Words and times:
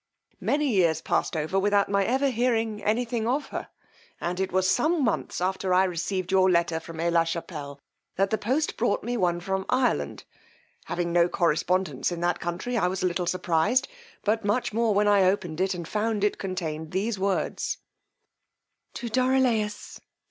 Many 0.39 0.67
years 0.67 0.99
passed 0.99 1.37
over 1.37 1.59
without 1.59 1.87
my 1.87 2.03
ever 2.03 2.31
hearing 2.31 2.83
any 2.83 3.05
thing 3.05 3.27
of 3.27 3.49
her; 3.49 3.69
and 4.19 4.39
it 4.39 4.51
was 4.51 4.67
some 4.67 5.03
months 5.03 5.39
after 5.39 5.75
I 5.75 5.83
received 5.83 6.31
your 6.31 6.49
letter 6.49 6.79
from 6.79 6.99
Aix 6.99 7.13
la 7.13 7.23
Chappelle, 7.23 7.77
that 8.15 8.31
the 8.31 8.37
post 8.39 8.77
brought 8.77 9.03
me 9.03 9.15
one 9.15 9.39
from 9.39 9.63
Ireland: 9.69 10.23
having 10.85 11.13
no 11.13 11.29
correspondence 11.29 12.11
in 12.11 12.19
that 12.21 12.39
country, 12.39 12.77
I 12.79 12.87
was 12.87 13.03
a 13.03 13.05
little 13.05 13.27
surprized, 13.27 13.87
but 14.23 14.43
much 14.43 14.73
more 14.73 14.95
when 14.95 15.07
I 15.07 15.21
opened 15.25 15.61
it 15.61 15.75
and 15.75 15.87
found 15.87 16.23
it 16.23 16.39
contained 16.39 16.89
these 16.89 17.19
words: 17.19 17.77
To 18.95 19.07
DORILAUS. 19.07 20.01